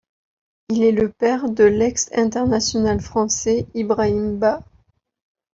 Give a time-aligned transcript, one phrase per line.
[0.69, 4.63] Il est le père de l'ex-international français Ibrahim Ba.